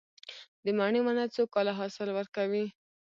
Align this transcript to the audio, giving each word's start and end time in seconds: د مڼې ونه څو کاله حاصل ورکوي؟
د 0.63 0.65
مڼې 0.77 0.99
ونه 1.03 1.25
څو 1.33 1.43
کاله 1.53 1.73
حاصل 1.79 2.09
ورکوي؟ 2.13 2.65